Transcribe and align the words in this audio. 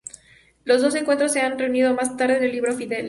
Los 0.63 0.81
dos 0.81 0.95
encuentros 0.95 1.31
se 1.31 1.41
han 1.41 1.59
reunido 1.59 1.93
más 1.93 2.17
tarde 2.17 2.37
en 2.37 2.43
el 2.45 2.51
libro 2.53 2.73
"Fidel". 2.73 2.99